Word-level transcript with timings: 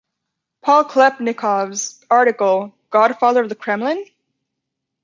Paul 0.63 0.85
Klebnikov's 0.85 2.03
article 2.09 2.73
Godfather 2.89 3.43
of 3.43 3.49
the 3.49 3.55
Kremlin? 3.55 4.03